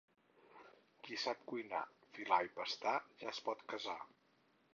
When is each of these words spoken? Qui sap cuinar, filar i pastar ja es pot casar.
Qui 1.07 1.19
sap 1.23 1.43
cuinar, 1.51 1.81
filar 2.17 2.41
i 2.49 2.53
pastar 2.57 2.95
ja 3.21 3.31
es 3.35 3.45
pot 3.51 3.63
casar. 3.77 4.01